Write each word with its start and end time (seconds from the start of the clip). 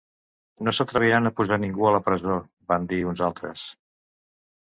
No 0.67 0.71
s’atreviran 0.77 1.29
a 1.29 1.31
posar 1.39 1.59
ningú 1.65 1.85
a 1.89 1.91
la 1.97 1.99
presó, 2.07 2.39
van 2.73 2.89
dir 2.93 2.99
uns 3.13 3.23
altres. 3.29 3.69